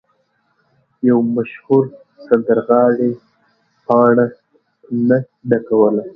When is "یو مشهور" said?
1.07-1.83